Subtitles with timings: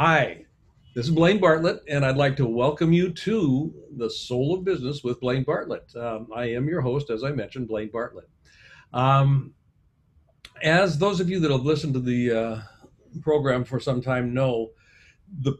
[0.00, 0.44] Hi,
[0.94, 5.02] this is Blaine Bartlett, and I'd like to welcome you to the Soul of Business
[5.02, 5.90] with Blaine Bartlett.
[5.96, 8.30] Um, I am your host, as I mentioned, Blaine Bartlett.
[8.92, 9.54] Um,
[10.62, 12.60] as those of you that have listened to the uh,
[13.22, 14.70] program for some time know,
[15.40, 15.54] the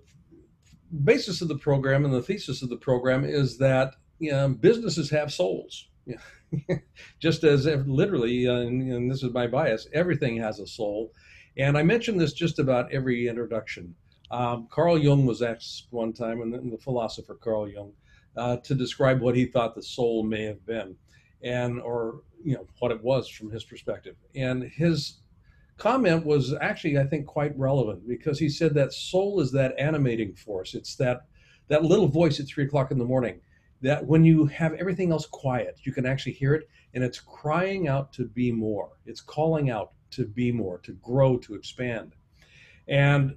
[1.02, 5.10] basis of the program and the thesis of the program is that you know, businesses
[5.10, 5.88] have souls.
[7.18, 11.10] Just as literally, uh, and, and this is my bias, everything has a soul.
[11.57, 13.96] And I mention this just about every introduction.
[14.30, 17.92] Um, Carl Jung was asked one time, and the, philosopher Carl Jung,
[18.37, 20.96] uh, to describe what he thought the soul may have been,
[21.42, 24.16] and or you know what it was from his perspective.
[24.35, 25.20] And his
[25.79, 30.35] comment was actually, I think, quite relevant because he said that soul is that animating
[30.35, 30.74] force.
[30.74, 31.23] It's that
[31.68, 33.40] that little voice at three o'clock in the morning
[33.80, 37.88] that when you have everything else quiet, you can actually hear it, and it's crying
[37.88, 38.90] out to be more.
[39.07, 42.15] It's calling out to be more, to grow, to expand.
[42.88, 43.37] And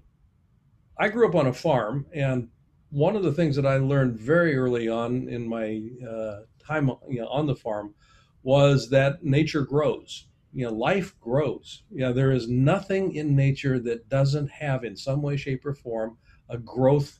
[1.01, 2.47] I grew up on a farm, and
[2.91, 7.21] one of the things that I learned very early on in my uh, time you
[7.21, 7.95] know, on the farm
[8.43, 10.27] was that nature grows.
[10.53, 11.81] You know, life grows.
[11.89, 15.73] You know, there is nothing in nature that doesn't have, in some way, shape, or
[15.73, 16.17] form,
[16.49, 17.19] a growth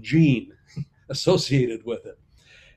[0.00, 0.52] gene
[1.08, 2.18] associated with it.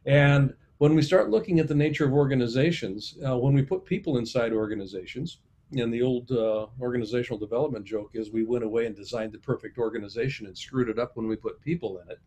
[0.05, 4.19] And when we start looking at the nature of organizations, uh, when we put people
[4.19, 5.39] inside organizations,
[5.71, 9.77] and the old uh, organizational development joke is we went away and designed the perfect
[9.77, 12.19] organization and screwed it up when we put people in it.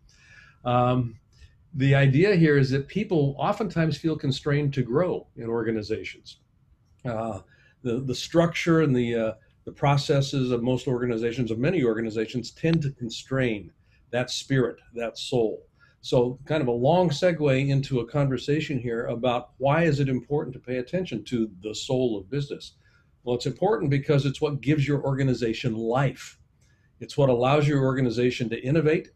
[0.65, 1.19] Um,
[1.75, 6.39] the idea here is that people oftentimes feel constrained to grow in organizations.
[7.05, 7.41] Uh,
[7.83, 9.33] the the structure and the uh,
[9.65, 13.71] the processes of most organizations, of many organizations, tend to constrain
[14.11, 15.67] that spirit, that soul.
[16.03, 20.55] So, kind of a long segue into a conversation here about why is it important
[20.55, 22.73] to pay attention to the soul of business.
[23.23, 26.39] Well, it's important because it's what gives your organization life.
[27.01, 29.11] It's what allows your organization to innovate.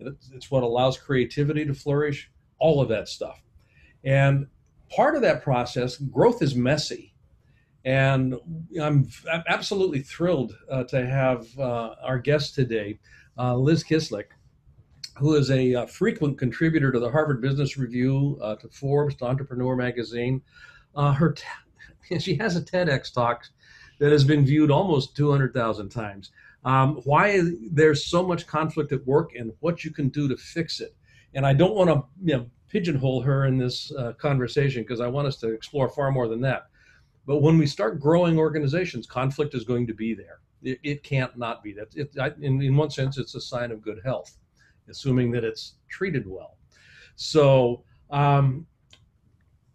[0.00, 3.42] It's what allows creativity to flourish, all of that stuff.
[4.04, 4.46] And
[4.90, 7.14] part of that process, growth is messy.
[7.84, 8.34] And
[8.80, 9.08] I'm
[9.48, 12.98] absolutely thrilled uh, to have uh, our guest today,
[13.38, 14.26] uh, Liz Kislik,
[15.16, 19.24] who is a, uh, frequent contributor to the Harvard Business Review, uh, to Forbes, to
[19.24, 20.42] Entrepreneur Magazine.
[20.94, 21.44] Uh, her t-
[22.18, 23.44] she has a TEDx talk
[23.98, 26.30] that has been viewed almost 200,000 times.
[26.64, 30.80] Um, why there's so much conflict at work and what you can do to fix
[30.80, 30.94] it.
[31.34, 35.06] And I don't want to you know, pigeonhole her in this uh, conversation because I
[35.06, 36.66] want us to explore far more than that.
[37.26, 40.40] But when we start growing organizations, conflict is going to be there.
[40.62, 41.72] It, it can't not be.
[41.72, 44.36] That it, I, in, in one sense, it's a sign of good health,
[44.88, 46.56] assuming that it's treated well.
[47.16, 48.66] So, um,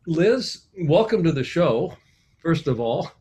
[0.07, 1.95] Liz, welcome to the show,
[2.43, 3.11] first of all.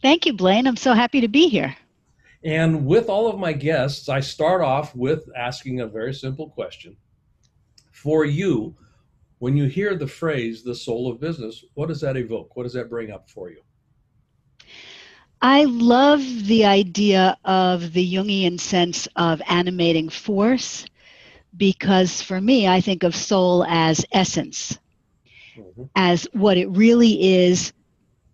[0.00, 0.66] Thank you, Blaine.
[0.66, 1.76] I'm so happy to be here.
[2.44, 6.96] And with all of my guests, I start off with asking a very simple question.
[7.92, 8.74] For you,
[9.38, 12.56] when you hear the phrase the soul of business, what does that evoke?
[12.56, 13.60] What does that bring up for you?
[15.40, 20.86] I love the idea of the Jungian sense of animating force
[21.56, 24.78] because for me, I think of soul as essence,
[25.56, 25.84] mm-hmm.
[25.96, 27.72] as what it really is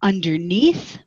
[0.03, 0.99] underneath.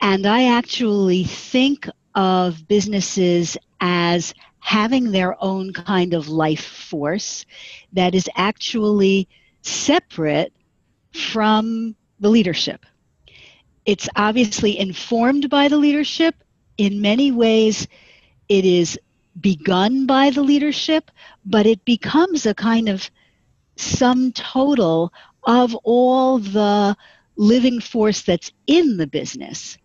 [0.00, 7.44] And I actually think of businesses as having their own kind of life force
[7.92, 9.28] that is actually
[9.62, 10.52] separate
[11.12, 12.86] from the leadership.
[13.84, 16.36] It's obviously informed by the leadership.
[16.78, 17.88] In many ways,
[18.48, 18.98] it is
[19.40, 21.10] begun by the leadership,
[21.44, 23.10] but it becomes a kind of
[23.76, 25.12] sum total
[25.44, 26.96] of all the
[27.36, 29.78] living force that's in the business.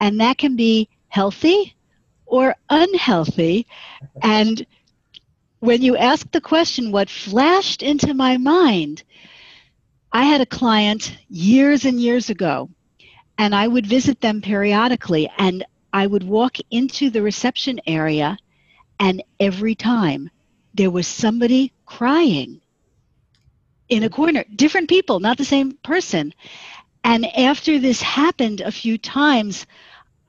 [0.00, 1.74] And that can be healthy
[2.26, 3.66] or unhealthy.
[4.22, 4.66] And
[5.60, 9.02] when you ask the question, what flashed into my mind,
[10.12, 12.70] I had a client years and years ago,
[13.38, 18.38] and I would visit them periodically, and I would walk into the reception area,
[19.00, 20.30] and every time
[20.74, 22.60] there was somebody crying
[23.88, 26.34] in a corner, different people, not the same person.
[27.06, 29.64] And after this happened a few times,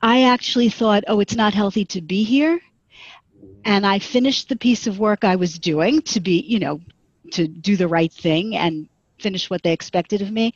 [0.00, 2.60] I actually thought, oh, it's not healthy to be here.
[3.64, 6.80] And I finished the piece of work I was doing to be, you know,
[7.32, 8.88] to do the right thing and
[9.18, 10.54] finish what they expected of me.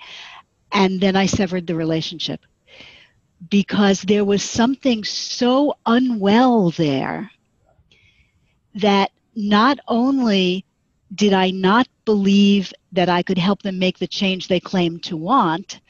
[0.70, 2.40] And then I severed the relationship
[3.50, 7.32] because there was something so unwell there
[8.76, 10.64] that not only
[11.14, 15.16] did I not believe that I could help them make the change they claimed to
[15.16, 15.80] want?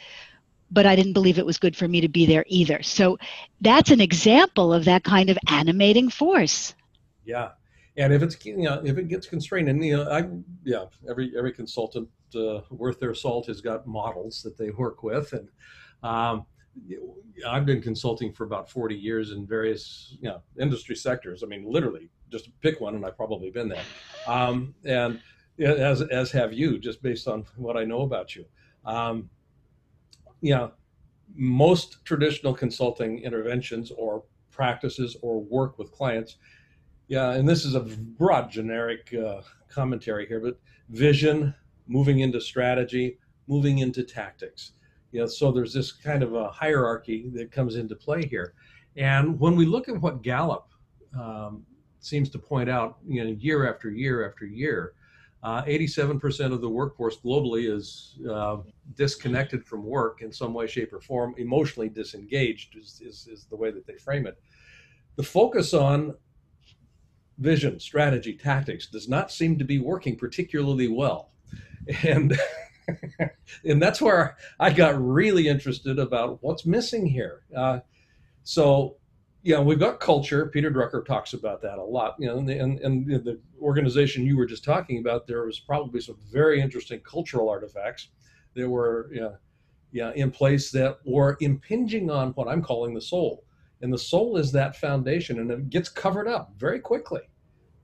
[0.72, 2.82] But I didn't believe it was good for me to be there either.
[2.82, 3.18] So
[3.60, 6.74] that's an example of that kind of animating force.
[7.24, 7.50] Yeah,
[7.96, 10.28] and if it's you know if it gets constrained, and you know I
[10.64, 15.32] yeah every every consultant uh, worth their salt has got models that they work with,
[15.32, 15.48] and
[16.02, 16.46] um,
[17.46, 21.42] I've been consulting for about 40 years in various you know industry sectors.
[21.42, 23.84] I mean, literally, just pick one, and I've probably been there.
[24.26, 25.20] Um, and
[25.58, 28.46] as as have you, just based on what I know about you.
[28.84, 29.28] Um,
[30.42, 30.72] you know,
[31.34, 36.36] most traditional consulting interventions or practices or work with clients.
[37.08, 40.60] Yeah, and this is a broad generic uh, commentary here, but
[40.90, 41.54] vision,
[41.86, 43.18] moving into strategy,
[43.48, 44.72] moving into tactics
[45.20, 48.54] know, so there's this kind of a hierarchy that comes into play here.
[48.96, 50.68] And when we look at what Gallup
[51.18, 51.64] um,
[52.00, 54.94] seems to point out, you know, year after year after year,
[55.42, 58.58] uh, 87% of the workforce globally is uh,
[58.94, 61.34] disconnected from work in some way, shape, or form.
[61.36, 64.40] Emotionally disengaged is, is, is the way that they frame it.
[65.16, 66.14] The focus on
[67.38, 71.30] vision, strategy, tactics does not seem to be working particularly well.
[72.04, 72.38] And
[73.64, 77.42] and that's where I got really interested about what's missing here.
[77.56, 77.80] Uh,
[78.44, 78.96] so,
[79.42, 80.46] yeah, we've got culture.
[80.46, 82.16] Peter Drucker talks about that a lot.
[82.18, 86.00] You know, and, and, and the organization you were just talking about, there was probably
[86.00, 88.08] some very interesting cultural artifacts
[88.54, 89.36] that were, you know,
[89.90, 93.44] yeah, in place that were impinging on what I'm calling the soul.
[93.82, 97.22] And the soul is that foundation, and it gets covered up very quickly.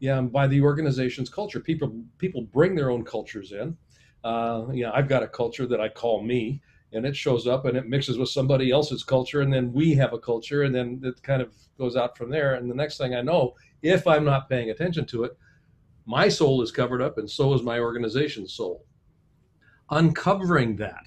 [0.01, 1.59] Yeah, by the organization's culture.
[1.59, 3.77] People people bring their own cultures in
[4.25, 6.61] uh, you know, I've got a culture that I call me,
[6.93, 10.13] and it shows up and it mixes with somebody else's culture, and then we have
[10.13, 12.55] a culture, and then it kind of goes out from there.
[12.55, 15.37] And the next thing I know, if I'm not paying attention to it,
[16.07, 18.85] my soul is covered up, and so is my organization's soul.
[19.91, 21.07] Uncovering that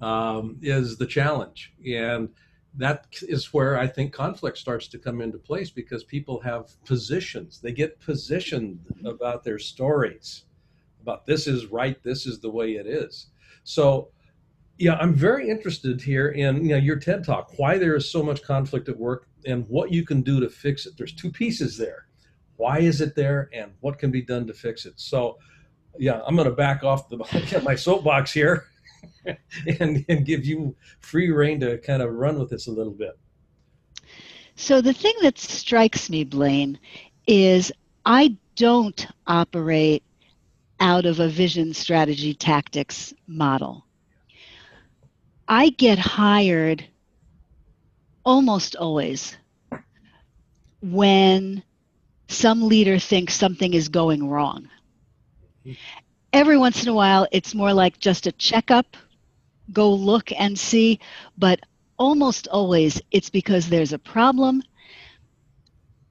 [0.00, 2.30] um, is the challenge, and
[2.74, 7.60] that is where I think conflict starts to come into place because people have positions.
[7.60, 10.44] They get positioned about their stories
[11.02, 13.26] about this is right, this is the way it is.
[13.64, 14.08] So,
[14.82, 18.20] yeah, I'm very interested here in you know your TED talk, why there is so
[18.20, 20.94] much conflict at work and what you can do to fix it.
[20.98, 22.08] There's two pieces there.
[22.56, 24.94] Why is it there and what can be done to fix it?
[24.96, 25.38] So,
[26.00, 27.18] yeah, I'm going to back off the
[27.64, 28.64] my soapbox here
[29.78, 33.16] and, and give you free reign to kind of run with this a little bit.
[34.56, 36.76] So the thing that strikes me, Blaine,
[37.28, 37.70] is
[38.04, 40.02] I don't operate
[40.80, 43.86] out of a vision strategy tactics model.
[45.48, 46.84] I get hired
[48.24, 49.36] almost always
[50.80, 51.62] when
[52.28, 54.68] some leader thinks something is going wrong.
[56.32, 58.96] Every once in a while, it's more like just a checkup,
[59.72, 60.98] go look and see,
[61.36, 61.60] but
[61.98, 64.62] almost always it's because there's a problem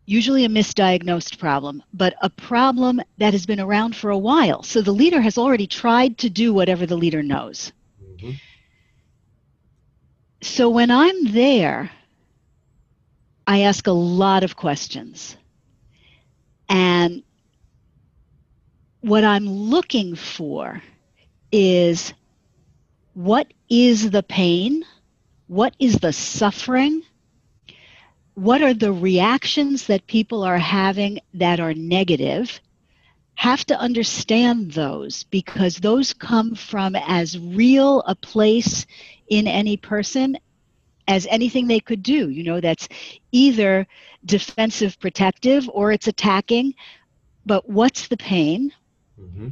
[0.06, 4.62] usually a misdiagnosed problem, but a problem that has been around for a while.
[4.62, 7.72] So the leader has already tried to do whatever the leader knows.
[8.04, 8.32] Mm-hmm.
[10.42, 11.92] So when I'm there,
[13.46, 15.38] I ask a lot of questions.
[16.70, 17.24] And
[19.02, 20.82] what I'm looking for
[21.52, 22.14] is
[23.14, 24.84] what is the pain?
[25.48, 27.04] What is the suffering?
[28.36, 32.60] what are the reactions that people are having that are negative
[33.42, 38.86] have to understand those because those come from as real a place
[39.30, 40.38] in any person
[41.08, 42.30] as anything they could do.
[42.30, 42.88] You know that's
[43.32, 43.88] either
[44.26, 46.76] defensive protective or it's attacking.
[47.46, 48.72] But what's the pain?
[49.20, 49.50] Mm-hmm.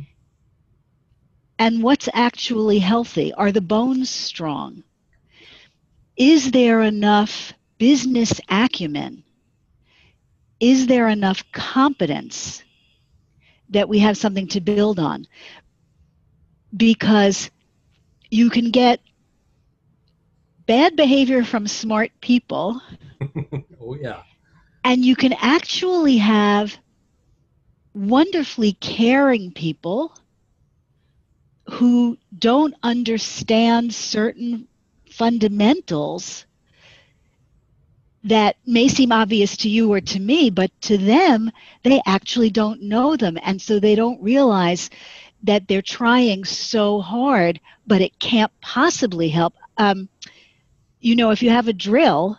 [1.60, 3.34] and what's actually healthy?
[3.34, 4.84] Are the bones strong?
[6.18, 9.24] Is there enough business acumen,
[10.60, 12.64] is there enough competence
[13.70, 15.28] that we have something to build on?
[16.76, 17.50] Because
[18.30, 19.00] you can get
[20.66, 22.82] bad behavior from smart people.
[23.82, 24.22] oh, yeah.
[24.84, 26.78] And you can actually have
[27.94, 30.14] wonderfully caring people
[31.70, 34.68] who don't understand certain
[35.12, 36.46] fundamentals
[38.24, 41.52] that may seem obvious to you or to me, but to them,
[41.84, 43.38] they actually don't know them.
[43.44, 44.90] And so they don't realize
[45.44, 49.54] that they're trying so hard, but it can't possibly help.
[49.78, 50.10] Um,
[51.00, 52.38] you know, if you have a drill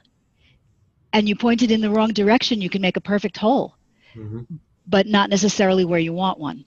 [1.12, 3.74] and you point it in the wrong direction, you can make a perfect hole,
[4.14, 4.42] mm-hmm.
[4.86, 6.64] but not necessarily where you want one.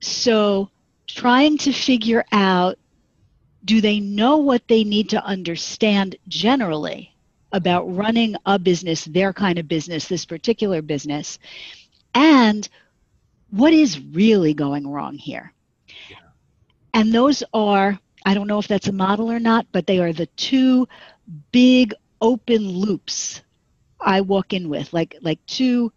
[0.00, 0.70] So,
[1.08, 2.78] trying to figure out
[3.64, 7.15] do they know what they need to understand generally
[7.52, 11.38] about running a business, their kind of business, this particular business,
[12.14, 12.68] and
[13.50, 15.52] what is really going wrong here?
[16.10, 16.16] Yeah.
[16.94, 20.12] And those are, I don't know if that's a model or not, but they are
[20.12, 20.88] the two
[21.52, 23.42] big open loops
[24.00, 25.92] I walk in with, like like two.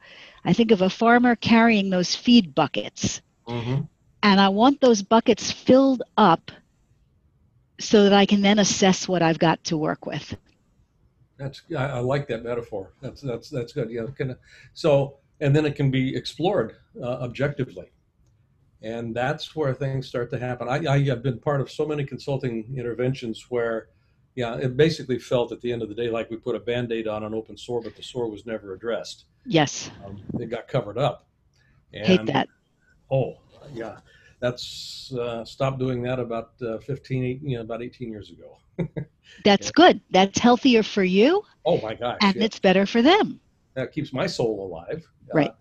[0.46, 3.82] I think of a farmer carrying those feed buckets, mm-hmm.
[4.24, 6.52] and I want those buckets filled up
[7.80, 10.36] so that I can then assess what I've got to work with.
[11.40, 12.92] That's I, I like that metaphor.
[13.02, 13.90] That's that's that's good.
[13.90, 14.36] Yeah, can,
[14.74, 17.92] so and then it can be explored uh, objectively,
[18.82, 20.68] and that's where things start to happen.
[20.68, 23.88] I, I have been part of so many consulting interventions where,
[24.36, 27.08] yeah, it basically felt at the end of the day like we put a band-aid
[27.08, 29.24] on an open sore, but the sore was never addressed.
[29.46, 31.26] Yes, um, it got covered up.
[31.94, 32.50] And, Hate that.
[33.10, 33.38] Oh,
[33.74, 34.00] yeah
[34.40, 38.58] that's uh, stopped doing that about uh, 15 you know about 18 years ago
[39.44, 39.72] that's yeah.
[39.76, 42.44] good that's healthier for you oh my gosh and yeah.
[42.44, 43.40] it's better for them
[43.74, 45.52] that keeps my soul alive uh, right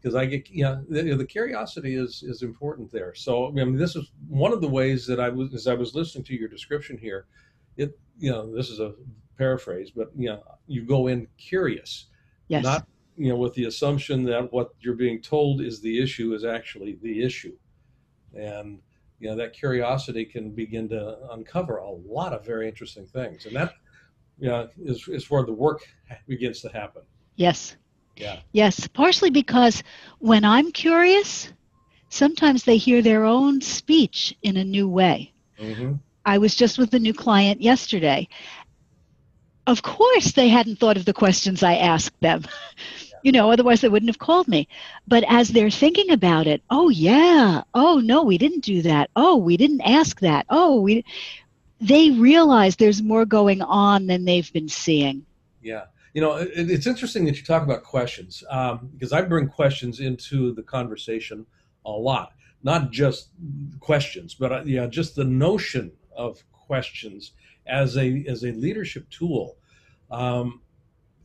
[0.00, 3.76] because i get you know the, the, curiosity is is important there so i mean
[3.76, 6.48] this is one of the ways that i was as i was listening to your
[6.48, 7.26] description here
[7.76, 8.94] it you know this is a
[9.38, 12.06] paraphrase but you know you go in curious
[12.48, 12.62] yes.
[12.62, 16.44] not you know with the assumption that what you're being told is the issue is
[16.44, 17.56] actually the issue
[18.36, 18.78] and
[19.18, 23.46] you know that curiosity can begin to uncover a lot of very interesting things.
[23.46, 23.72] And that
[24.38, 25.82] you know, is, is where the work
[26.28, 27.02] begins to happen.
[27.36, 27.76] Yes.
[28.16, 28.40] Yeah.
[28.52, 29.82] Yes partially because
[30.20, 31.52] when i'm curious
[32.08, 35.34] sometimes they hear their own speech in a new way.
[35.60, 35.94] Mm-hmm.
[36.24, 38.28] i was just with a new client yesterday.
[39.66, 42.44] Of course they hadn't thought of the questions i asked them
[43.22, 44.68] you know, otherwise they wouldn't have called me.
[45.06, 49.10] But as they're thinking about it, oh yeah, oh no, we didn't do that.
[49.16, 50.46] Oh, we didn't ask that.
[50.48, 51.04] Oh, we
[51.80, 55.24] they realize there's more going on than they've been seeing.
[55.60, 55.84] Yeah.
[56.14, 60.00] You know, it, it's interesting that you talk about questions um, because I bring questions
[60.00, 61.44] into the conversation
[61.84, 62.32] a lot.
[62.62, 63.28] Not just
[63.80, 67.32] questions, but uh, yeah, just the notion of questions
[67.66, 69.56] as a as a leadership tool.
[70.10, 70.62] Um,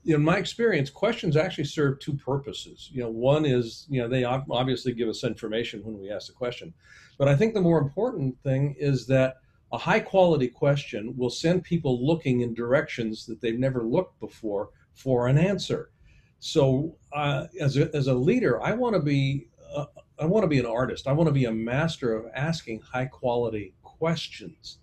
[0.06, 2.90] in my experience, questions actually serve two purposes.
[2.92, 6.34] You know, one is, you know, they obviously give us information when we ask the
[6.34, 6.74] question.
[7.18, 9.38] But I think the more important thing is that
[9.72, 14.70] a high quality question will send people looking in directions that they've never looked before
[14.94, 15.92] for an answer.
[16.40, 19.86] So, uh, as, a, as a leader, I want to be uh,
[20.20, 21.08] I want to be an artist.
[21.08, 24.80] I want to be a master of asking high quality questions.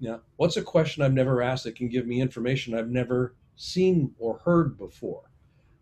[0.00, 4.14] Now, what's a question I've never asked that can give me information I've never seen
[4.18, 5.22] or heard before.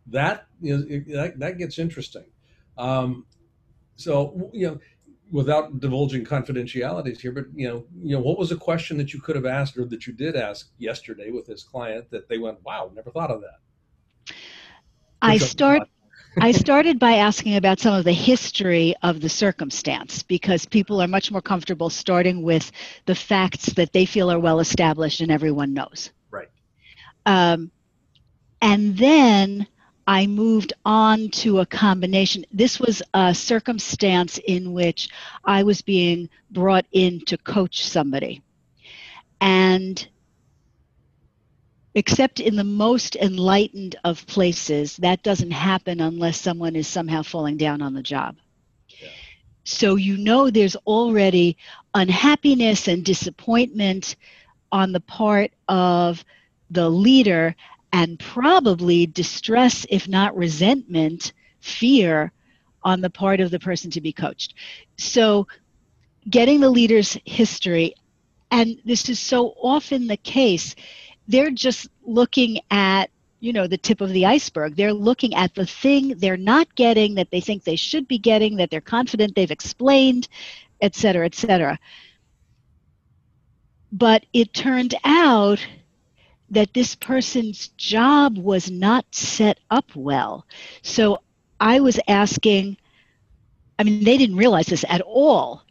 [0.06, 2.24] That is that, that gets interesting.
[2.76, 3.26] Um,
[3.96, 4.80] so you know,
[5.30, 9.20] without divulging confidentialities here, but you know, you know, what was a question that you
[9.20, 12.62] could have asked or that you did ask yesterday with this client that they went,
[12.64, 14.34] "Wow, never thought of that."
[15.20, 15.82] I start.
[16.40, 21.06] I started by asking about some of the history of the circumstance because people are
[21.06, 22.72] much more comfortable starting with
[23.06, 26.10] the facts that they feel are well established and everyone knows.
[27.26, 27.70] Um,
[28.60, 29.66] and then
[30.06, 32.44] I moved on to a combination.
[32.52, 35.08] This was a circumstance in which
[35.44, 38.42] I was being brought in to coach somebody.
[39.40, 40.06] And
[41.94, 47.56] except in the most enlightened of places, that doesn't happen unless someone is somehow falling
[47.56, 48.36] down on the job.
[48.88, 49.08] Yeah.
[49.64, 51.56] So you know there's already
[51.94, 54.16] unhappiness and disappointment
[54.70, 56.24] on the part of
[56.71, 57.54] the leader
[57.92, 62.33] and probably distress, if not resentment, fear
[62.83, 64.54] on the part of the person to be coached.
[64.99, 65.47] So,
[66.28, 67.94] getting the leader's history,
[68.50, 70.75] and this is so often the case,
[71.28, 75.66] they're just looking at you know the tip of the iceberg they're looking at the
[75.66, 79.50] thing they're not getting that they think they should be getting that they're confident they've
[79.50, 80.28] explained
[80.80, 81.78] et cetera et cetera
[83.92, 85.64] but it turned out
[86.50, 90.46] that this person's job was not set up well.
[90.82, 91.20] So
[91.60, 92.76] I was asking,
[93.78, 95.62] I mean, they didn't realize this at all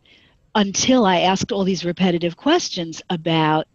[0.55, 3.67] until I asked all these repetitive questions about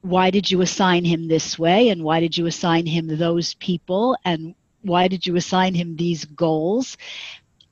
[0.00, 4.16] why did you assign him this way and why did you assign him those people
[4.24, 6.96] and why did you assign him these goals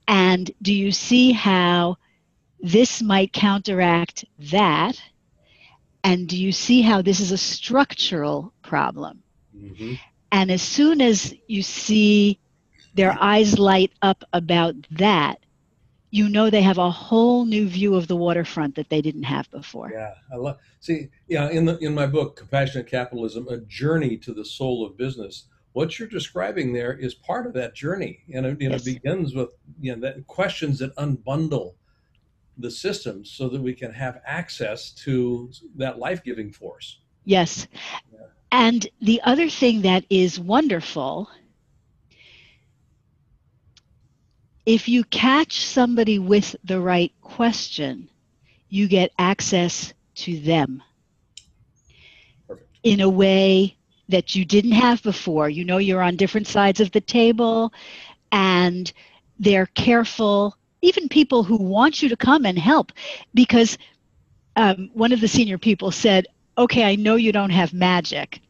[0.08, 1.96] and do you see how
[2.60, 5.00] this might counteract that
[6.04, 9.22] and do you see how this is a structural problem?
[9.56, 9.94] Mm-hmm.
[10.32, 12.38] And as soon as you see
[12.94, 15.38] their eyes light up about that,
[16.10, 19.50] you know they have a whole new view of the waterfront that they didn't have
[19.50, 19.90] before.
[19.92, 20.58] Yeah, I love.
[20.80, 24.96] See, yeah, in the in my book, Compassionate Capitalism: A Journey to the Soul of
[24.96, 25.46] Business.
[25.72, 28.82] What you're describing there is part of that journey, and it, yes.
[28.82, 31.74] it begins with you know that questions that unbundle
[32.58, 37.00] the systems so that we can have access to that life-giving force.
[37.24, 37.68] Yes,
[38.12, 38.26] yeah.
[38.50, 41.30] and the other thing that is wonderful
[44.66, 48.08] if you catch somebody with the right question,
[48.68, 50.82] you get access to them
[52.46, 52.68] Perfect.
[52.82, 53.76] in a way
[54.08, 55.48] that you didn't have before.
[55.48, 57.72] You know, you're on different sides of the table
[58.30, 58.92] and
[59.38, 62.92] they're careful, even people who want you to come and help.
[63.32, 63.78] Because
[64.56, 66.26] um, one of the senior people said,
[66.58, 68.40] Okay, I know you don't have magic.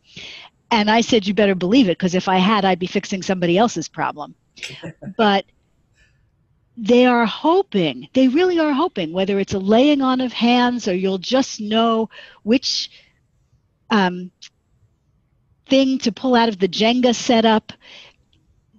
[0.71, 3.57] And I said, You better believe it, because if I had, I'd be fixing somebody
[3.57, 4.35] else's problem.
[5.17, 5.45] but
[6.77, 10.95] they are hoping, they really are hoping, whether it's a laying on of hands or
[10.95, 12.09] you'll just know
[12.43, 12.91] which
[13.91, 14.31] um,
[15.69, 17.73] thing to pull out of the Jenga setup,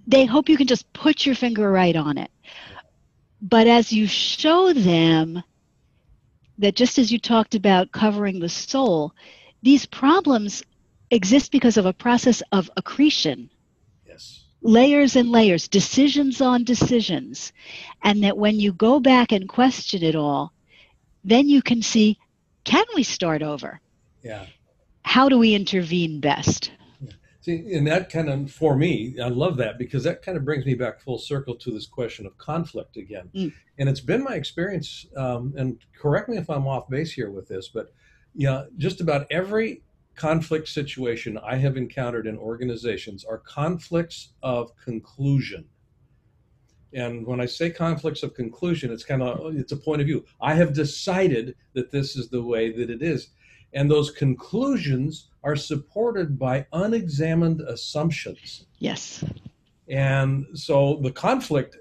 [0.06, 2.30] they hope you can just put your finger right on it.
[3.44, 5.42] But as you show them
[6.58, 9.12] that just as you talked about covering the soul,
[9.62, 10.64] these problems
[11.10, 13.50] exist because of a process of accretion
[14.06, 14.44] Yes.
[14.62, 17.52] layers and layers, decisions on decisions.
[18.02, 20.52] And that when you go back and question it all,
[21.24, 22.18] then you can see
[22.64, 23.80] can we start over?
[24.22, 24.46] Yeah.
[25.02, 26.72] How do we intervene best?
[27.44, 30.64] See, and that kind of, for me, I love that because that kind of brings
[30.64, 33.28] me back full circle to this question of conflict again.
[33.34, 33.52] Mm.
[33.76, 37.46] And it's been my experience, um, and correct me if I'm off base here with
[37.46, 37.92] this, but
[38.34, 39.82] yeah, you know, just about every
[40.14, 45.66] conflict situation I have encountered in organizations are conflicts of conclusion.
[46.94, 50.24] And when I say conflicts of conclusion, it's kind of it's a point of view.
[50.40, 53.28] I have decided that this is the way that it is.
[53.74, 58.66] And those conclusions are supported by unexamined assumptions.
[58.78, 59.22] Yes.
[59.88, 61.76] And so the conflict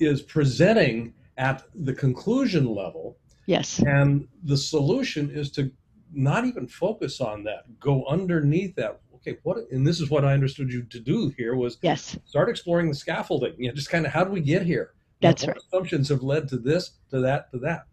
[0.00, 3.16] is presenting at the conclusion level.
[3.46, 3.78] Yes.
[3.78, 5.70] And the solution is to
[6.12, 10.32] not even focus on that go underneath that okay what and this is what i
[10.32, 14.06] understood you to do here was yes start exploring the scaffolding you know just kind
[14.06, 16.92] of how do we get here that's you know, right assumptions have led to this
[17.10, 17.84] to that to that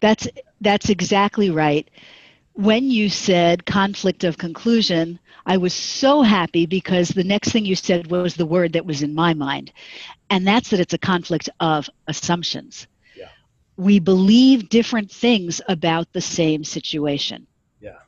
[0.00, 0.28] that's
[0.60, 1.90] that's exactly right
[2.54, 7.74] when you said conflict of conclusion i was so happy because the next thing you
[7.76, 9.72] said was the word that was in my mind
[10.30, 12.86] and that's that it's a conflict of assumptions
[13.16, 13.28] yeah.
[13.76, 17.46] we believe different things about the same situation
[17.80, 17.98] Yeah.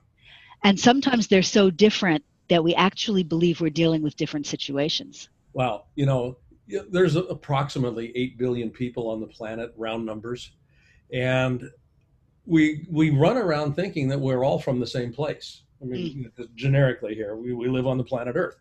[0.63, 5.29] and sometimes they're so different that we actually believe we're dealing with different situations.
[5.53, 6.37] Well, you know,
[6.91, 10.53] there's approximately 8 billion people on the planet, round numbers.
[11.13, 11.71] And
[12.47, 15.63] we we run around thinking that we're all from the same place.
[15.83, 16.55] I mean, mm.
[16.55, 18.57] generically here, we, we live on the planet Earth.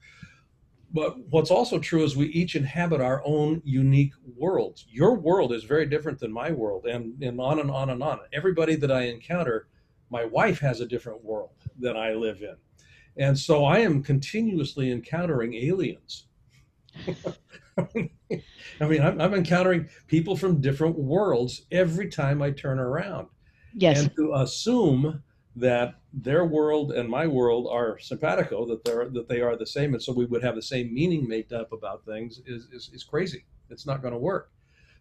[0.91, 4.85] But what's also true is we each inhabit our own unique worlds.
[4.89, 8.19] Your world is very different than my world, and, and on and on and on.
[8.33, 9.67] Everybody that I encounter
[10.09, 12.55] my wife has a different world than I live in.
[13.17, 16.27] And so I am continuously encountering aliens.
[17.77, 23.27] I mean, I'm, I'm, encountering people from different worlds every time I turn around.
[23.75, 24.01] Yes.
[24.01, 25.21] And to assume
[25.57, 29.93] that their world and my world are simpatico, that they're that they are the same,
[29.93, 33.03] and so we would have the same meaning made up about things is is, is
[33.03, 33.45] crazy.
[33.69, 34.49] It's not going to work.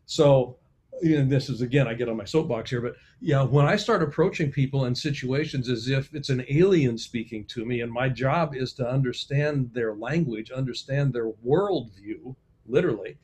[0.06, 0.58] So
[1.02, 4.02] and this is again i get on my soapbox here but yeah when i start
[4.02, 8.54] approaching people and situations as if it's an alien speaking to me and my job
[8.54, 12.34] is to understand their language understand their worldview
[12.66, 13.18] literally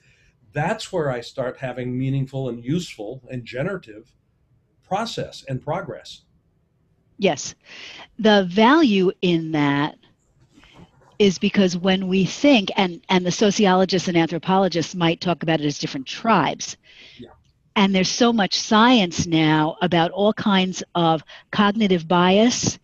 [0.53, 4.13] that's where i start having meaningful and useful and generative
[4.91, 6.23] process and progress
[7.19, 7.55] yes
[8.19, 9.97] the value in that
[11.19, 15.67] is because when we think and and the sociologists and anthropologists might talk about it
[15.67, 16.77] as different tribes
[17.19, 17.29] yeah
[17.77, 22.79] and there's so much science now about all kinds of cognitive bias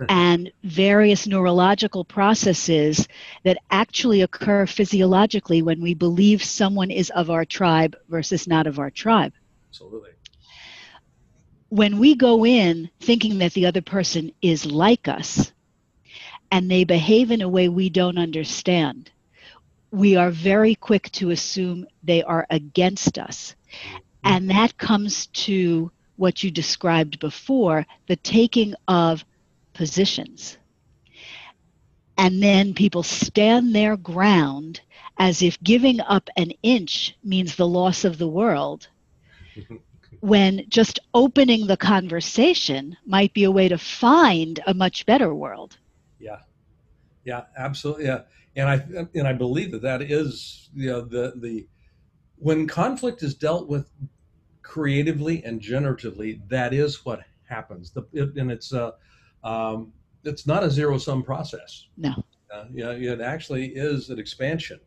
[0.08, 3.06] and various neurological processes
[3.44, 8.78] that actually occur physiologically when we believe someone is of our tribe versus not of
[8.78, 9.32] our tribe.
[9.70, 10.10] Absolutely.
[11.74, 15.52] When we go in thinking that the other person is like us
[16.52, 19.10] and they behave in a way we don't understand,
[19.90, 23.56] we are very quick to assume they are against us.
[24.22, 29.24] And that comes to what you described before the taking of
[29.72, 30.56] positions.
[32.16, 34.80] And then people stand their ground
[35.18, 38.86] as if giving up an inch means the loss of the world,
[40.24, 45.76] when just opening the conversation might be a way to find a much better world.
[46.18, 46.38] Yeah,
[47.26, 48.06] yeah, absolutely.
[48.06, 48.22] Yeah,
[48.56, 51.68] and I and I believe that that is you know the the
[52.36, 53.90] when conflict is dealt with
[54.62, 57.90] creatively and generatively, that is what happens.
[57.90, 58.94] The, it, and it's a
[59.42, 59.92] um,
[60.24, 61.88] it's not a zero sum process.
[61.98, 62.14] No.
[62.50, 64.80] Uh, yeah, it actually is an expansion.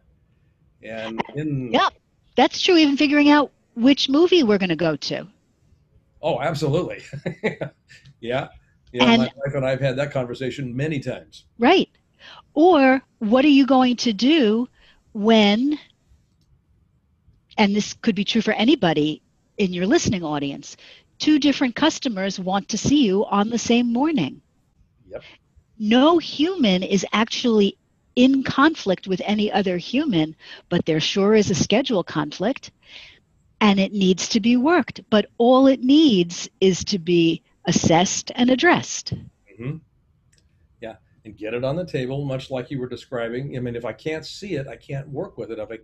[0.82, 1.90] And in yeah,
[2.36, 2.78] that's true.
[2.78, 5.28] Even figuring out which movie we're going to go to.
[6.20, 7.04] Oh, absolutely.
[8.20, 8.48] yeah.
[8.92, 11.46] Yeah, and, my wife and I have had that conversation many times.
[11.60, 11.90] Right.
[12.56, 14.68] Or what are you going to do
[15.14, 15.78] when,
[17.58, 19.22] and this could be true for anybody
[19.58, 20.76] in your listening audience,
[21.20, 24.42] two different customers want to see you on the same morning.
[25.08, 25.22] Yep.
[25.78, 27.78] No human is actually
[28.16, 30.36] in conflict with any other human,
[30.70, 32.72] but there sure is a schedule conflict
[33.62, 35.02] and it needs to be worked.
[35.10, 39.14] But all it needs is to be assessed and addressed.
[39.52, 39.78] Mm-hmm.
[40.82, 43.58] Yeah, and get it on the table, much like you were describing.
[43.58, 45.60] I mean, if I can't see it, I can't work with it.
[45.60, 45.78] If I,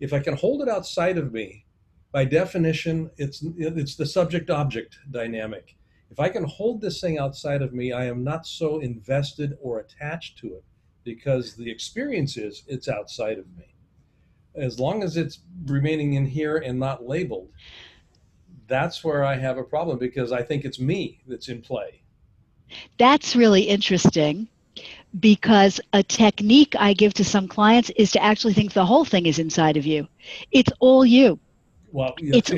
[0.00, 1.64] if I can hold it outside of me,
[2.12, 5.76] by definition, it's it's the subject-object dynamic.
[6.10, 9.78] If I can hold this thing outside of me, I am not so invested or
[9.78, 10.64] attached to it
[11.04, 13.66] because the experience is it's outside of me.
[14.54, 17.50] As long as it's remaining in here and not labeled,
[18.66, 22.02] that's where I have a problem because I think it's me that's in play.
[22.98, 24.48] That's really interesting
[25.18, 29.26] because a technique I give to some clients is to actually think the whole thing
[29.26, 30.06] is inside of you.
[30.52, 31.38] It's all you.
[31.92, 32.52] Well, it's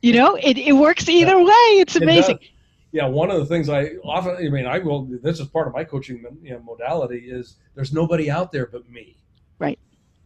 [0.00, 1.66] you know, it, it works either way.
[1.80, 2.38] It's amazing.
[2.40, 2.50] It
[2.92, 5.04] yeah, one of the things I often, I mean, I will.
[5.04, 8.88] This is part of my coaching you know, modality is there's nobody out there but
[8.88, 9.18] me.
[9.58, 9.78] Right.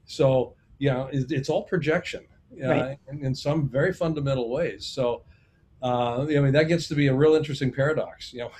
[0.04, 2.26] So you know, it's, it's all projection,
[2.64, 2.98] uh, right.
[3.08, 4.86] in, in, some very fundamental ways.
[4.86, 5.22] So,
[5.82, 8.50] uh, I mean, that gets to be a real interesting paradox, you know,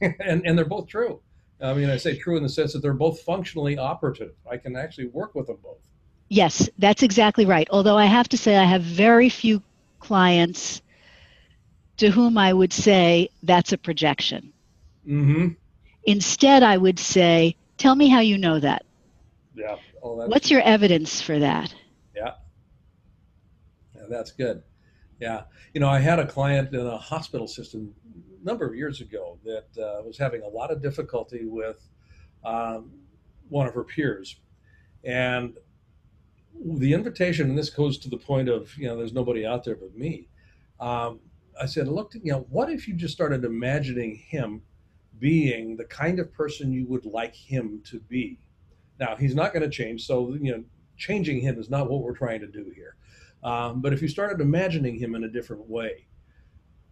[0.20, 1.20] and and they're both true.
[1.60, 4.32] I mean, I say true in the sense that they're both functionally operative.
[4.50, 5.78] I can actually work with them both.
[6.28, 7.68] Yes, that's exactly right.
[7.70, 9.62] Although I have to say, I have very few
[9.98, 10.82] clients
[11.98, 14.52] to whom I would say that's a projection.
[15.06, 15.48] Mm-hmm.
[16.04, 18.84] Instead, I would say, tell me how you know that.
[19.54, 19.76] Yeah.
[20.08, 21.74] Oh, What's your evidence for that?
[22.16, 22.34] Yeah.
[23.94, 24.02] yeah.
[24.08, 24.62] That's good.
[25.20, 25.42] Yeah.
[25.74, 27.94] You know, I had a client in a hospital system
[28.40, 31.88] a number of years ago that uh, was having a lot of difficulty with
[32.44, 32.90] um,
[33.48, 34.36] one of her peers.
[35.04, 35.58] And
[36.64, 39.76] the invitation, and this goes to the point of, you know, there's nobody out there
[39.76, 40.28] but me.
[40.80, 41.20] Um,
[41.60, 44.62] I said, look, you know, what if you just started imagining him
[45.18, 48.38] being the kind of person you would like him to be?
[48.98, 50.64] Now, he's not going to change, so you know,
[50.96, 52.96] changing him is not what we're trying to do here.
[53.44, 56.06] Um, but if you started imagining him in a different way,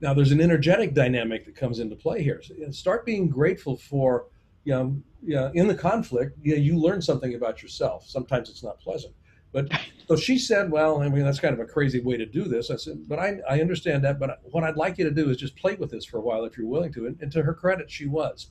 [0.01, 2.41] now there's an energetic dynamic that comes into play here.
[2.43, 4.27] So, you know, start being grateful for,
[4.65, 8.07] you know, you know, in the conflict, you, know, you learn something about yourself.
[8.07, 9.15] Sometimes it's not pleasant
[9.57, 9.73] but
[10.07, 12.71] so she said, well, I mean, that's kind of a crazy way to do this.
[12.71, 14.19] I said, but I, I understand that.
[14.19, 16.45] But what I'd like you to do is just play with this for a while
[16.45, 17.07] if you're willing to.
[17.07, 18.51] And, and to her credit, she was.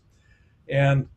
[0.67, 1.07] And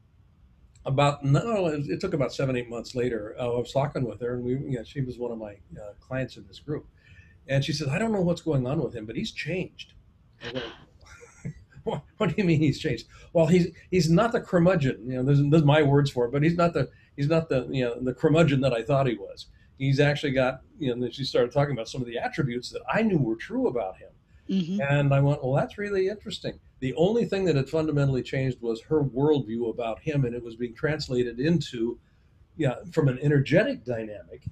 [0.89, 3.37] about no, it took about seven, eight months later.
[3.39, 5.53] Uh, I was talking with her, and we, you know, she was one of my
[5.53, 6.87] uh, clients in this group.
[7.47, 9.95] And she said, I don't know what's going on with him, but he's changed.
[10.53, 10.65] Went,
[11.85, 13.07] what, what, do you mean he's changed?
[13.33, 15.03] Well, he's he's not the curmudgeon.
[15.07, 17.67] You know, there's, there's my words for it, but he's not the he's not the
[17.71, 19.47] you know the curmudgeon that I thought he was
[19.79, 22.83] he's actually got, you know, then she started talking about some of the attributes that
[22.93, 24.11] I knew were true about him.
[24.51, 24.81] Mm-hmm.
[24.83, 26.59] And I went, well, that's really interesting.
[26.81, 30.57] The only thing that had fundamentally changed was her worldview about him, and it was
[30.57, 31.99] being translated into,
[32.57, 34.45] yeah, from an energetic dynamic.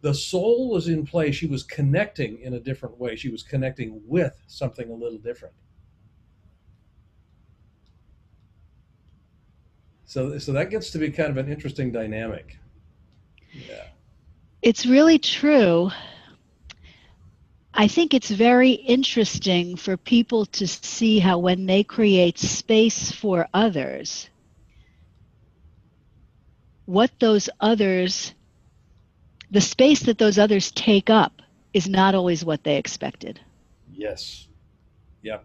[0.00, 1.30] The soul was in play.
[1.32, 3.16] She was connecting in a different way.
[3.16, 5.54] She was connecting with something a little different.
[10.04, 12.58] So, so that gets to be kind of an interesting dynamic.
[13.52, 13.88] Yeah
[14.66, 15.90] it's really true.
[17.78, 23.46] I think it's very interesting for people to see how when they create space for
[23.52, 24.30] others,
[26.86, 28.32] what those others,
[29.50, 31.42] the space that those others take up
[31.74, 33.40] is not always what they expected.
[33.92, 34.48] Yes.
[35.20, 35.40] Yeah.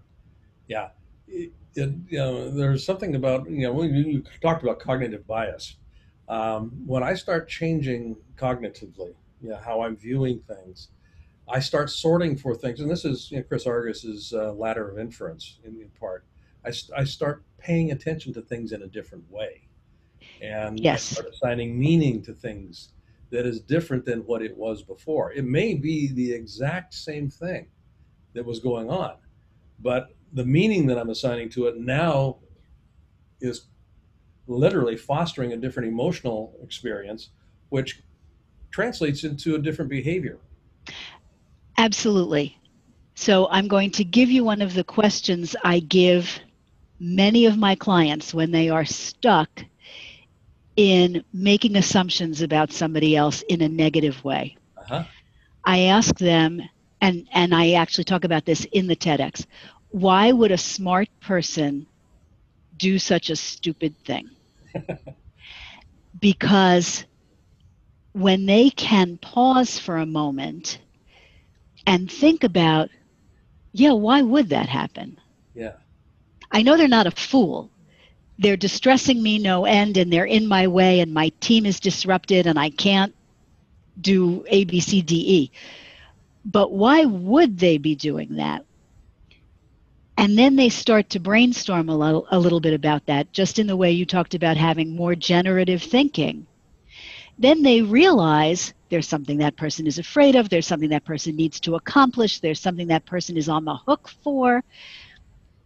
[0.67, 0.89] Yeah.
[1.27, 5.75] It, it, you know, there's something about, you know, when you talked about cognitive bias,
[6.29, 10.89] um, when I start changing cognitively, you know, how I'm viewing things,
[11.51, 12.79] I start sorting for things.
[12.79, 16.25] And this is you know, Chris Argyris's uh, ladder of inference in, in part.
[16.65, 19.67] I, I start paying attention to things in a different way.
[20.41, 21.11] And yes.
[21.11, 22.93] I start assigning meaning to things
[23.31, 25.31] that is different than what it was before.
[25.31, 27.67] It may be the exact same thing,
[28.33, 29.15] that was going on.
[29.79, 32.37] But the meaning that I'm assigning to it now
[33.39, 33.67] is
[34.47, 37.29] literally fostering a different emotional experience,
[37.69, 38.03] which
[38.69, 40.39] translates into a different behavior.
[41.81, 42.59] Absolutely.
[43.15, 46.39] So I'm going to give you one of the questions I give
[46.99, 49.49] many of my clients when they are stuck
[50.75, 54.55] in making assumptions about somebody else in a negative way.
[54.77, 55.05] Uh-huh.
[55.65, 56.61] I ask them,
[57.01, 59.47] and, and I actually talk about this in the TEDx
[59.89, 61.87] why would a smart person
[62.77, 64.29] do such a stupid thing?
[66.21, 67.05] because
[68.13, 70.79] when they can pause for a moment
[71.85, 72.89] and think about,
[73.73, 75.19] yeah, why would that happen?
[75.53, 75.73] Yeah.
[76.51, 77.69] I know they're not a fool.
[78.37, 82.47] They're distressing me no end and they're in my way and my team is disrupted
[82.47, 83.13] and I can't
[83.99, 85.51] do A, B, C, D, E.
[86.43, 88.65] But why would they be doing that?
[90.17, 93.67] And then they start to brainstorm a little, a little bit about that, just in
[93.67, 96.45] the way you talked about having more generative thinking.
[97.37, 101.59] Then they realize there's something that person is afraid of, there's something that person needs
[101.61, 104.63] to accomplish, there's something that person is on the hook for.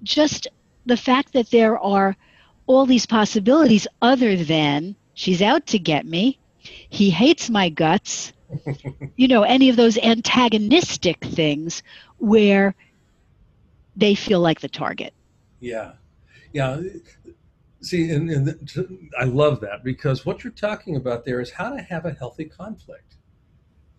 [0.04, 0.48] Just
[0.86, 2.16] the fact that there are
[2.68, 6.40] all these possibilities other than she's out to get me,
[6.90, 8.32] he hates my guts,
[9.18, 11.84] you know, any of those antagonistic things
[12.18, 12.76] where
[13.96, 15.14] they feel like the target.
[15.60, 15.94] Yeah.
[16.54, 16.80] Yeah.
[17.86, 21.80] See, and, and I love that because what you're talking about there is how to
[21.84, 23.18] have a healthy conflict.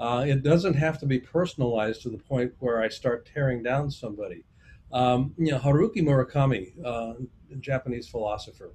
[0.00, 3.92] Uh, it doesn't have to be personalized to the point where I start tearing down
[3.92, 4.42] somebody.
[4.92, 7.14] Um, you know, Haruki Murakami, uh,
[7.60, 8.72] Japanese philosopher,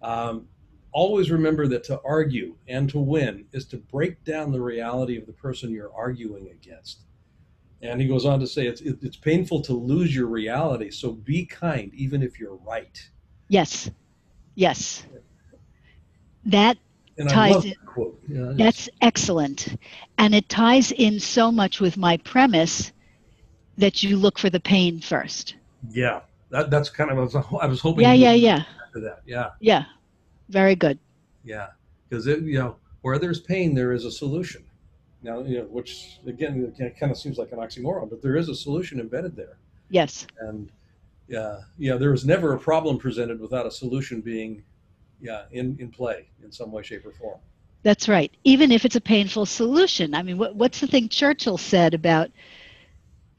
[0.00, 0.48] um,
[0.90, 5.26] always remember that to argue and to win is to break down the reality of
[5.26, 7.00] the person you're arguing against.
[7.82, 11.44] And he goes on to say it's it's painful to lose your reality, so be
[11.44, 13.10] kind even if you're right.
[13.48, 13.90] Yes,
[14.56, 15.04] yes.
[16.46, 16.76] That
[17.16, 17.74] and ties in.
[18.28, 19.80] Yeah, that's excellent,
[20.18, 22.92] and it ties in so much with my premise
[23.78, 25.54] that you look for the pain first.
[25.90, 28.02] Yeah, that, that's kind of I was, I was hoping.
[28.02, 28.64] Yeah, yeah, yeah.
[28.84, 29.50] After that, yeah.
[29.60, 29.84] Yeah,
[30.48, 30.98] very good.
[31.44, 31.68] Yeah,
[32.08, 34.64] because it you know where there's pain there is a solution.
[35.22, 38.48] Now, you know, which again it kind of seems like an oxymoron, but there is
[38.48, 39.56] a solution embedded there.
[39.88, 40.26] Yes.
[40.40, 40.70] And
[41.28, 44.62] yeah, yeah, there was never a problem presented without a solution being,
[45.20, 47.40] yeah, in in play in some way, shape, or form.
[47.82, 48.32] That's right.
[48.44, 50.14] Even if it's a painful solution.
[50.14, 52.30] I mean, what, what's the thing Churchill said about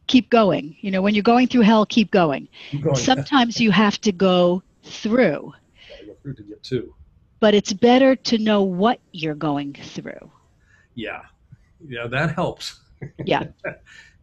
[0.07, 0.77] keep going?
[0.79, 2.47] You know, when you're going through hell, keep going.
[2.71, 2.95] Keep going.
[3.11, 5.53] Sometimes you have to go through.
[5.89, 6.93] Yeah, go through to get to.
[7.39, 10.31] But it's better to know what you're going through.
[10.95, 11.23] Yeah,
[11.85, 12.79] yeah, that helps.
[13.23, 13.43] Yeah.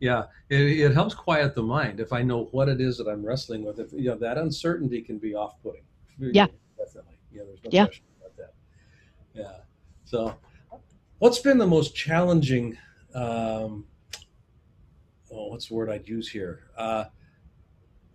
[0.05, 3.25] yeah, it, it, helps quiet the mind if I know what it is that I'm
[3.25, 3.79] wrestling with.
[3.79, 5.81] If you know that uncertainty can be off-putting.
[6.19, 7.15] Yeah, definitely.
[7.33, 7.87] Yeah, there's no yeah.
[7.87, 8.53] question about that.
[9.33, 9.57] Yeah.
[10.05, 10.35] So,
[11.21, 12.77] what's been the most challenging?
[13.15, 13.87] Um,
[15.33, 16.65] oh, what's the word I'd use here?
[16.77, 17.05] Uh,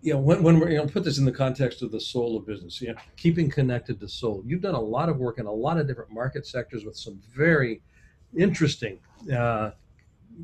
[0.03, 2.37] you know, when, when we're, you know, put this in the context of the soul
[2.37, 4.43] of business, you know, keeping connected to soul.
[4.45, 7.19] You've done a lot of work in a lot of different market sectors with some
[7.35, 7.81] very
[8.37, 8.99] interesting
[9.35, 9.71] uh,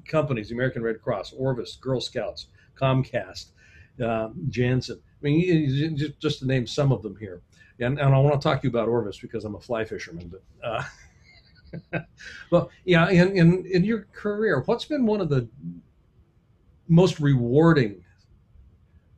[0.07, 2.47] companies: the American Red Cross, Orvis, Girl Scouts,
[2.79, 3.51] Comcast,
[4.03, 5.01] uh, Janssen.
[5.21, 7.41] I mean, just, just to name some of them here.
[7.79, 10.31] And, and I want to talk to you about Orvis because I'm a fly fisherman.
[10.31, 10.83] But uh,
[12.51, 15.47] well, yeah, in, in in your career, what's been one of the
[16.87, 18.03] most rewarding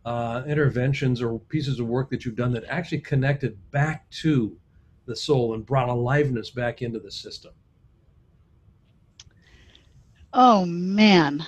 [0.06, 4.58] uh, interventions or pieces of work that you've done that actually connected back to
[5.06, 7.52] the soul and brought aliveness back into the system?
[10.34, 11.46] Oh man.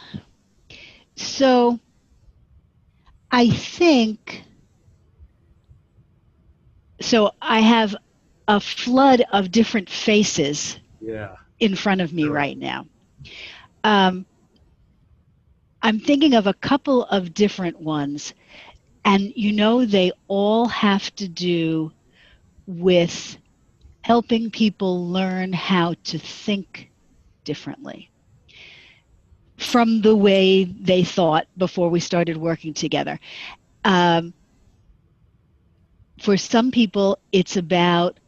[1.15, 1.79] So
[3.31, 4.43] I think
[7.01, 7.95] so I have
[8.47, 11.35] a flood of different faces yeah.
[11.59, 12.33] in front of me sure.
[12.33, 12.85] right now.
[13.83, 14.25] Um,
[15.81, 18.33] I'm thinking of a couple of different ones,
[19.05, 21.91] and you know, they all have to do
[22.65, 23.37] with
[24.01, 26.89] helping people learn how to think
[27.43, 28.09] differently
[29.59, 33.19] from the way they thought before we started working together.
[33.83, 34.33] Um,
[36.21, 38.19] for some people, it's about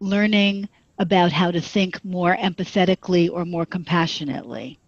[0.00, 4.78] learning about how to think more empathetically or more compassionately.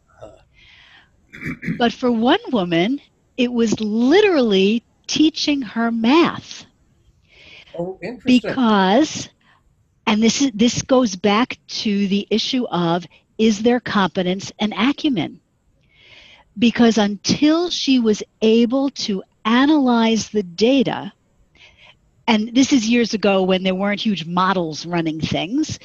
[1.78, 3.00] but for one woman,
[3.36, 6.66] it was literally teaching her math.
[7.78, 8.50] Oh, interesting.
[8.50, 9.28] because,
[10.06, 13.06] and this is this goes back to the issue of
[13.38, 15.39] is there competence and acumen?
[16.58, 21.12] Because until she was able to analyze the data,
[22.26, 25.78] and this is years ago when there weren't huge models running things,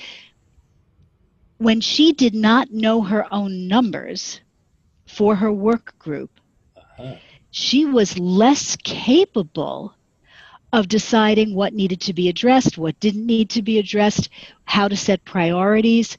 [1.57, 4.41] when she did not know her own numbers
[5.07, 6.29] for her work group,
[6.75, 7.15] uh-huh.
[7.51, 9.95] she was less capable
[10.73, 14.29] of deciding what needed to be addressed, what didn't need to be addressed,
[14.65, 16.17] how to set priorities,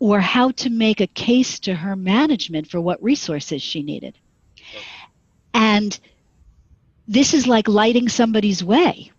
[0.00, 4.16] or how to make a case to her management for what resources she needed.
[5.54, 5.98] And
[7.06, 9.12] this is like lighting somebody's way.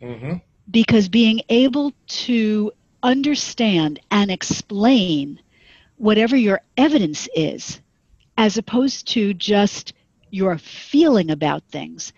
[0.00, 0.36] Mm-hmm.
[0.70, 5.40] Because being able to understand and explain
[5.96, 7.80] whatever your evidence is,
[8.38, 9.92] as opposed to just
[10.30, 12.12] your feeling about things,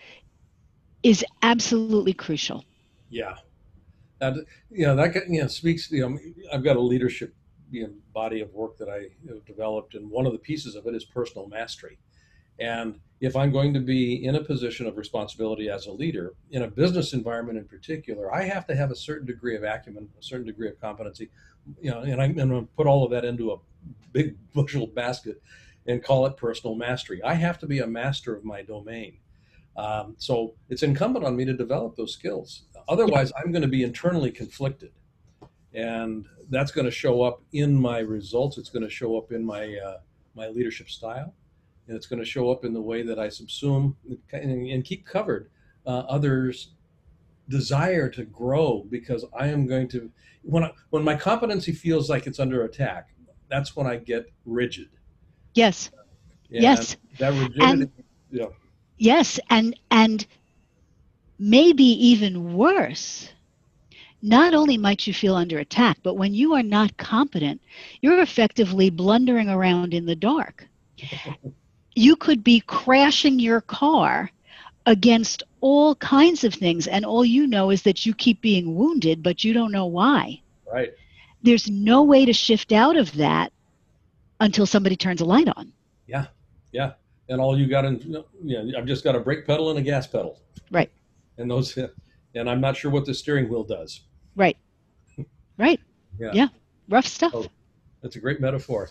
[1.03, 2.64] is absolutely crucial.
[3.09, 3.37] Yeah.
[4.20, 6.18] And, you know, that you know, speaks, you know,
[6.53, 7.35] I've got a leadership
[7.73, 10.87] you know, body of work that I have developed, and one of the pieces of
[10.87, 11.99] it is personal mastery.
[12.59, 16.63] And if I'm going to be in a position of responsibility as a leader, in
[16.63, 20.23] a business environment in particular, I have to have a certain degree of acumen, a
[20.23, 21.31] certain degree of competency,
[21.81, 23.57] you know, and I'm going to put all of that into a
[24.13, 25.43] big bushel basket
[25.87, 27.23] and call it personal mastery.
[27.23, 29.19] I have to be a master of my domain.
[29.77, 32.65] Um, so it's incumbent on me to develop those skills.
[32.89, 34.93] Otherwise, I'm going to be internally conflicted.
[35.75, 38.59] And that's going to show up in my results.
[38.59, 39.99] It's going to show up in my, uh,
[40.35, 41.35] my leadership style.
[41.89, 43.95] And it's going to show up in the way that I subsume
[44.33, 45.51] and, and keep covered
[45.87, 46.75] uh, others'
[47.49, 50.11] desire to grow because I am going to,
[50.43, 53.09] when, I, when my competency feels like it's under attack,
[53.49, 54.91] that's when I get rigid.
[55.55, 55.91] Yes.
[56.51, 56.97] And yes.
[57.19, 57.65] That rigidity.
[57.65, 57.93] And-
[58.31, 58.47] yeah
[59.03, 60.25] Yes, and and
[61.37, 63.29] maybe even worse.
[64.23, 67.61] Not only might you feel under attack, but when you are not competent,
[68.01, 70.67] you're effectively blundering around in the dark.
[71.95, 74.31] you could be crashing your car
[74.87, 79.23] against all kinds of things, and all you know is that you keep being wounded,
[79.23, 80.41] but you don't know why.
[80.73, 80.93] Right.
[81.43, 83.53] There's no way to shift out of that
[84.41, 85.73] until somebody turns a light on.
[86.07, 86.27] Yeah,
[86.73, 86.93] yeah
[87.29, 87.99] and all you got, in,
[88.45, 90.39] you know, I've just got a brake pedal and a gas pedal.
[90.71, 90.91] Right.
[91.39, 91.77] And those,
[92.35, 94.03] and I'm not sure what the steering wheel does.
[94.37, 94.57] Right.
[95.59, 95.81] Right.
[96.18, 96.31] Yeah.
[96.33, 96.49] Yeah.
[96.88, 97.33] Rough stuff.
[97.35, 97.47] Oh,
[98.03, 98.90] that's a great metaphor.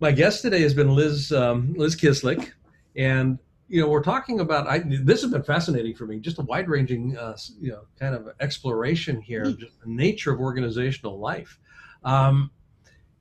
[0.00, 2.52] My guest today has been Liz um, Liz Kislik,
[2.96, 4.66] and you know we're talking about.
[4.66, 6.20] I, this has been fascinating for me.
[6.20, 10.32] Just a wide ranging, uh, you know, kind of exploration here of just the nature
[10.32, 11.58] of organizational life.
[12.04, 12.50] Um,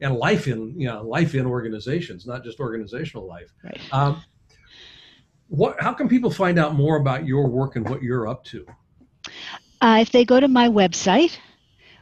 [0.01, 3.53] and life in you know life in organizations, not just organizational life.
[3.63, 3.80] Right.
[3.91, 4.23] Um,
[5.47, 5.82] what?
[5.82, 8.65] How can people find out more about your work and what you're up to?
[9.82, 11.38] Uh, if they go to my website,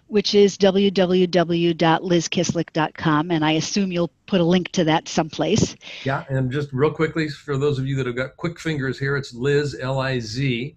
[0.08, 5.76] which is www.lizkislik.com, and I assume you'll put a link to that someplace.
[6.04, 9.18] Yeah, and just real quickly, for those of you that have got quick fingers here,
[9.18, 10.76] it's Liz L I Z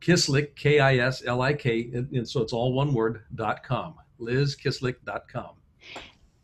[0.00, 3.94] Kislik, K I S L I K, and so it's all one word dot com.
[4.20, 5.50] LizKislik.com.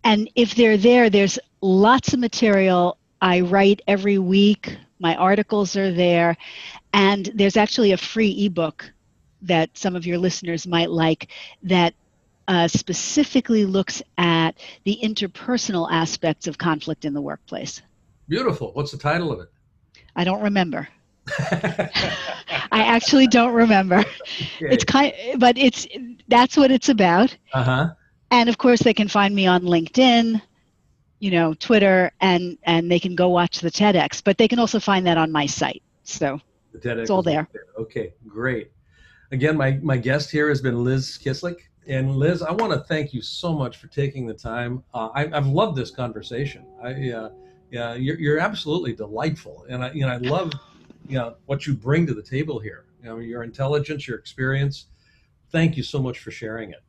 [0.05, 2.99] And if they're there, there's lots of material.
[3.21, 4.77] I write every week.
[4.99, 6.37] My articles are there.
[6.93, 8.93] And there's actually a free ebook
[9.43, 11.29] that some of your listeners might like
[11.65, 11.95] that
[12.49, 14.53] uh, specifically looks at
[14.85, 17.83] the interpersonal aspects of conflict in the workplace.
[18.29, 18.73] Beautiful.
[18.73, 19.49] What's the title of it?
[20.17, 20.89] I don't remember.
[21.41, 21.89] I
[22.73, 23.99] actually don't remember.
[23.99, 24.07] Okay.
[24.61, 25.87] It's kind, but it's
[26.29, 27.37] that's what it's about.
[27.53, 27.89] Uh huh
[28.33, 30.43] and of course they can find me on linkedin
[31.21, 34.81] you know twitter and and they can go watch the tedx but they can also
[34.81, 36.41] find that on my site so
[36.73, 37.47] the TEDx it's all there.
[37.53, 38.73] there okay great
[39.33, 43.13] again my my guest here has been liz kislik and liz i want to thank
[43.13, 47.31] you so much for taking the time uh, I, have loved this conversation i uh,
[47.71, 50.53] yeah you're, you're absolutely delightful and i you know i love
[51.09, 54.87] you know what you bring to the table here you know your intelligence your experience
[55.51, 56.83] thank you so much for sharing it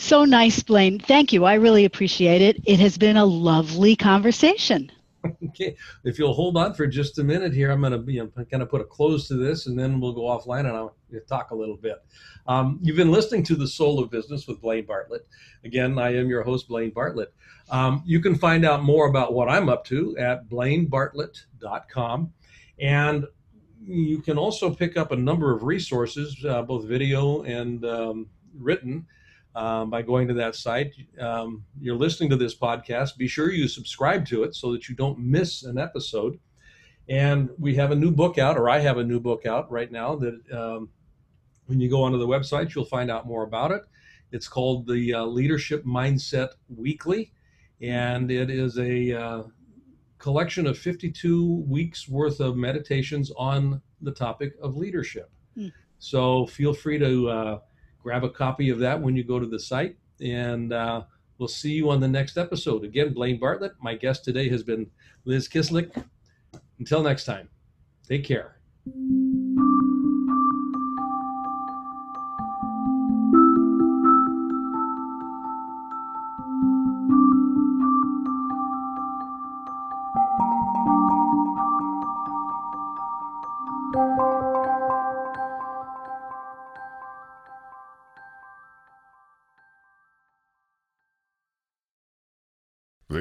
[0.00, 1.00] so nice, Blaine.
[1.00, 1.44] Thank you.
[1.44, 2.62] I really appreciate it.
[2.64, 4.92] It has been a lovely conversation.
[5.48, 8.30] Okay, if you'll hold on for just a minute here, I'm going to be you
[8.36, 10.94] know, kind of put a close to this, and then we'll go offline and I'll
[11.28, 12.04] talk a little bit.
[12.46, 15.26] Um, you've been listening to the Soul of Business with Blaine Bartlett.
[15.64, 17.32] Again, I am your host, Blaine Bartlett.
[17.70, 22.32] Um, you can find out more about what I'm up to at blainebartlett.com,
[22.78, 23.26] and
[23.84, 29.06] you can also pick up a number of resources, uh, both video and um, written
[29.58, 30.94] um, by going to that site.
[31.20, 34.94] Um, you're listening to this podcast, be sure you subscribe to it so that you
[34.94, 36.38] don't miss an episode.
[37.08, 39.90] And we have a new book out, or I have a new book out right
[39.90, 40.90] now that um,
[41.66, 43.82] when you go onto the website, you'll find out more about it.
[44.30, 47.32] It's called the uh, Leadership Mindset Weekly,
[47.80, 49.42] and it is a uh,
[50.18, 55.32] collection of 52 weeks worth of meditations on the topic of leadership.
[55.56, 55.72] Mm.
[55.98, 57.58] So feel free to uh,
[58.02, 61.02] grab a copy of that when you go to the site, and uh,
[61.38, 62.84] we'll see you on the next episode.
[62.84, 63.72] Again, Blaine Bartlett.
[63.80, 64.90] My guest today has been
[65.24, 66.04] Liz Kislik.
[66.78, 67.48] Until next time,
[68.06, 68.58] take care.